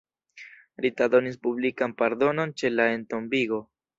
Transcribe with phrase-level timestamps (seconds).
[0.85, 3.63] Rita donis publikan pardonon ĉe la entombigo.